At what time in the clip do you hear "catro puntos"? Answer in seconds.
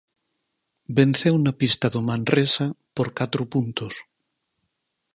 3.19-3.93